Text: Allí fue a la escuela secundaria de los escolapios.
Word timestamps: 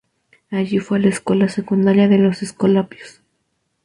Allí 0.49 0.79
fue 0.79 0.97
a 0.97 1.01
la 1.01 1.09
escuela 1.09 1.47
secundaria 1.47 2.07
de 2.07 2.17
los 2.17 2.41
escolapios. 2.41 3.21